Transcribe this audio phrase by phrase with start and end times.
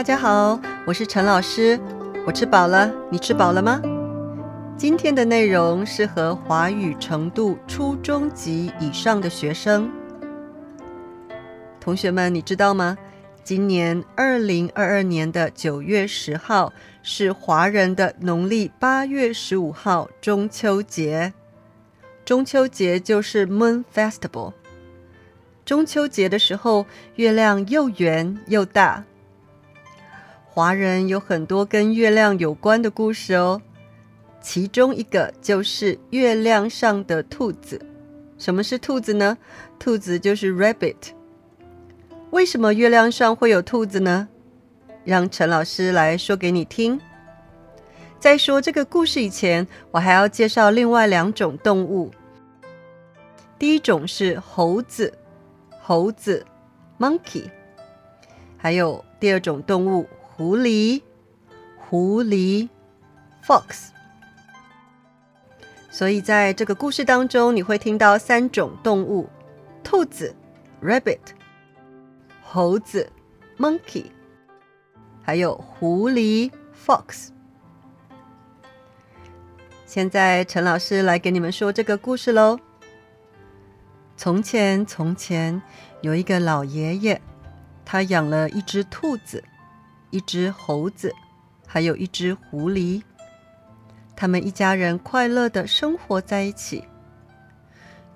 [0.00, 1.78] 大家好，我是陈老师。
[2.26, 3.82] 我吃饱了，你吃饱了吗？
[4.74, 9.90] 今天的内容适合华语程度初中级以上的学生。
[11.78, 12.96] 同学们，你知道吗？
[13.44, 21.34] 今年二零二二年的九月十号是华人的农历八月十五号中秋节。
[22.24, 24.54] 中秋节就是 Moon Festival。
[25.66, 29.04] 中秋节的时候，月亮又圆又大。
[30.52, 33.62] 华人有很多跟月亮有关的故事哦，
[34.40, 37.80] 其中一个就是月亮上的兔子。
[38.36, 39.38] 什么是兔子呢？
[39.78, 40.96] 兔子就是 rabbit。
[42.30, 44.26] 为什么月亮上会有兔子呢？
[45.04, 47.00] 让陈老师来说给你听。
[48.18, 52.10] 在说这个故事以前，我还要介绍另外两种动物。
[53.56, 55.16] 第一种是猴子，
[55.80, 56.44] 猴子
[56.98, 57.44] monkey，
[58.56, 60.08] 还有第二种动物。
[60.40, 61.02] 狐狸，
[61.76, 62.66] 狐狸
[63.44, 63.88] ，fox。
[65.90, 69.28] 所以在这个故事当中，你会听到三种动物：
[69.84, 70.34] 兔子
[70.82, 71.18] （rabbit）、
[72.42, 73.06] 猴子
[73.58, 74.06] （monkey），
[75.20, 77.28] 还有狐狸 （fox）。
[79.84, 82.58] 现在，陈老师来给你们说这个故事喽。
[84.16, 85.60] 从前，从前
[86.00, 87.20] 有一个老爷爷，
[87.84, 89.44] 他养了一只兔子。
[90.10, 91.14] 一只猴子，
[91.66, 93.02] 还有一只狐狸，
[94.16, 96.84] 他们一家人快乐的生活在一起。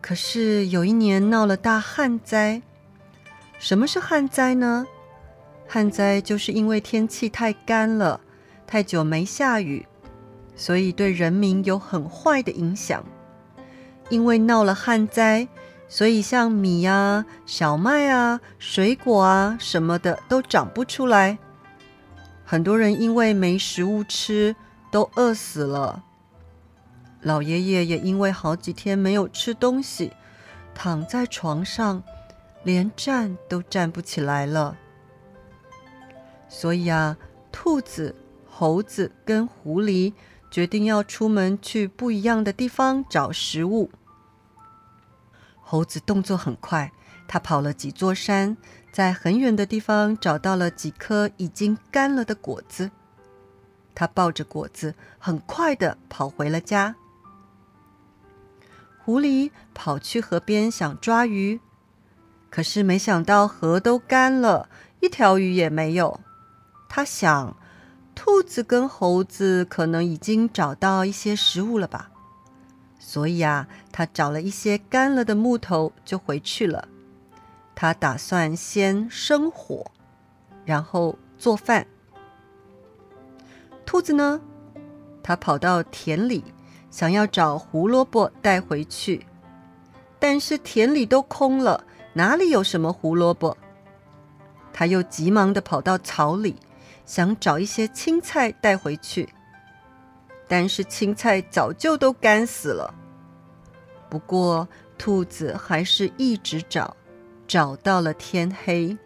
[0.00, 2.60] 可是有一年闹了大旱灾。
[3.58, 4.86] 什么是旱灾呢？
[5.66, 8.20] 旱灾就是因为天气太干了，
[8.66, 9.86] 太久没下雨，
[10.54, 13.02] 所以对人民有很坏的影响。
[14.10, 15.48] 因为闹了旱灾，
[15.88, 21.38] 所以像米啊、小麦啊、水果啊什么的都长不出来。
[22.44, 24.54] 很多人因为没食物吃，
[24.92, 26.04] 都饿死了。
[27.22, 30.12] 老爷爷也因为好几天没有吃东西，
[30.74, 32.02] 躺在床上，
[32.62, 34.76] 连站都站不起来了。
[36.48, 37.16] 所以啊，
[37.50, 38.14] 兔子、
[38.48, 40.12] 猴子跟狐狸
[40.50, 43.90] 决定要出门去不一样的地方找食物。
[45.64, 46.92] 猴子动作很快，
[47.26, 48.56] 它跑了几座山。
[48.92, 52.92] 在很远的地方找到了几颗已经干了的果子，
[53.92, 56.94] 他抱着果子，很快的跑回了家。
[59.02, 61.58] 狐狸跑去河边想抓鱼，
[62.50, 64.68] 可是没想到河都干了，
[65.00, 66.20] 一条鱼也没有。
[66.88, 67.56] 他想，
[68.14, 72.12] 兔子跟猴子可能已经找到一些食物了吧，
[73.06, 76.88] 所以啊，他找了一些干了的木头就回去了。
[77.74, 79.84] 他打算先生火，
[80.64, 81.86] 然后做饭。
[83.84, 84.40] 兔子呢？
[85.22, 86.42] 他跑到田里，
[86.90, 89.26] 想要找胡萝卜带回去，
[90.18, 91.84] 但是田里都空了，
[92.14, 93.54] 哪里有什么胡萝卜？
[94.72, 96.56] 他又急忙的跑到草里，
[97.04, 99.28] 想找一些青菜带回去，
[100.46, 102.92] 但是青菜早就都干死了。
[104.08, 106.96] 不过，兔子还是一直找。
[107.46, 108.96] 找到了天黑，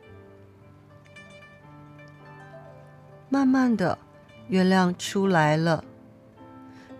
[3.29, 3.99] 慢慢的，
[4.47, 5.83] 月亮出来了。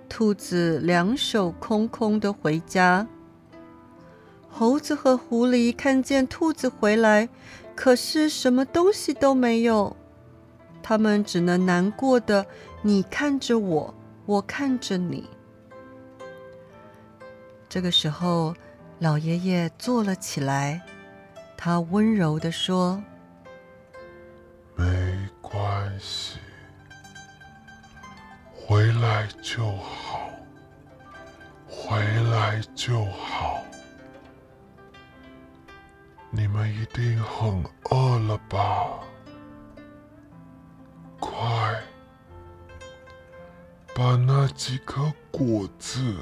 [0.09, 3.07] 兔子两手空空的回家。
[4.49, 7.29] 猴子和狐狸看见兔子回来，
[7.77, 9.97] 可是什么东西都没有，
[10.83, 12.45] 他们只能难过的，
[12.83, 13.95] 你看着我，
[14.29, 15.27] 我看着你。
[17.67, 18.55] 这个时候，
[18.99, 20.83] 老爷爷坐了起来。
[21.57, 23.03] 他温柔的说
[24.77, 24.85] ：“没
[25.41, 26.39] 关系，
[28.55, 30.29] 回来就好，
[31.67, 31.99] 回
[32.31, 33.65] 来就好。
[36.31, 39.01] 你们一定很饿了吧？
[43.99, 46.15] 把那几颗果子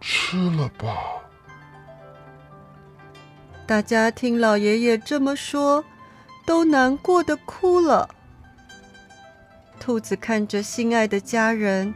[0.00, 1.20] 吃了吧。”
[3.68, 5.84] 大家听老爷爷这么说，
[6.46, 8.08] 都难过的哭了。
[9.78, 11.94] 兔子看着心爱的家人，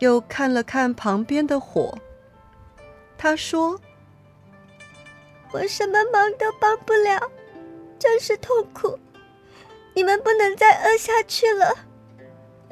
[0.00, 1.96] 又看了看旁边的火，
[3.16, 3.80] 他说
[5.50, 7.18] ：“我什么忙都帮不了，
[7.98, 8.98] 真是痛苦。
[9.94, 11.74] 你们不能再饿下去了，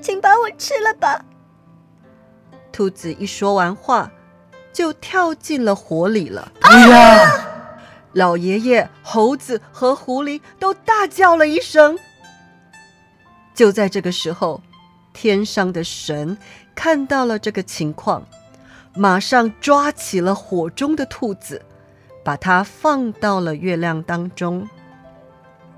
[0.02, 1.25] 请把我吃了吧。”
[2.75, 4.11] 兔子一说完话，
[4.73, 6.50] 就跳进了火里了。
[6.62, 7.47] 哎呀！
[8.15, 11.97] 老爷爷、猴子和狐狸都大叫了一声。
[13.55, 14.61] 就在这个时候，
[15.12, 16.37] 天上的神
[16.75, 18.26] 看到了这个情况，
[18.97, 21.65] 马上抓起了火中的兔子，
[22.25, 24.69] 把它放到了月亮当中，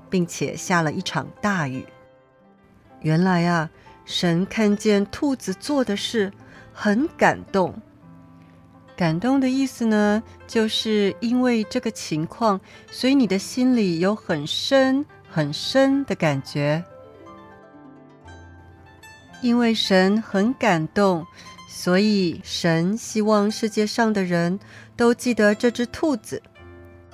[0.09, 1.85] 并且下了一场大雨。
[3.01, 3.69] 原来啊，
[4.03, 6.33] 神看见兔子做的事，
[6.79, 7.73] 很感动。
[8.95, 16.83] 感动的意思呢，就是因为这个情况，所以你的心里有很深很深的感觉。
[19.41, 21.25] 因为神很感动，
[21.67, 24.59] 所以神希望世界上的人
[24.95, 26.39] 都记得这只兔子，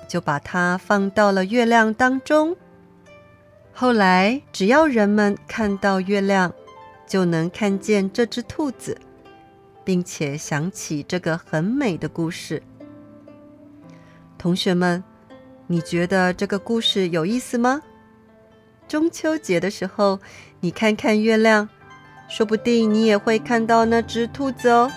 [0.06, 2.54] 就把它放到了月亮当中。
[3.72, 6.52] 后来，只要人们看到月亮，
[7.06, 8.98] 就能看见这只兔子。
[9.84, 12.62] 并且想起这个很美的故事，
[14.38, 15.04] 同学们，
[15.66, 17.82] 你觉得这个故事有意思吗？
[18.88, 20.18] 中秋节的时候，
[20.60, 21.68] 你看看月亮，
[22.28, 24.90] 说不定你也会看到那只兔子哦。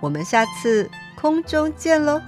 [0.00, 2.20] 我们下次空中见喽！